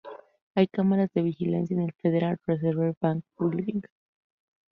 Hay 0.55 0.65
cámaras 0.67 1.13
de 1.13 1.21
vigilancia 1.21 1.75
en 1.75 1.81
el 1.83 1.93
Federal 1.93 2.39
Reserve 2.47 2.95
Bank 2.99 3.23
Building. 3.37 3.83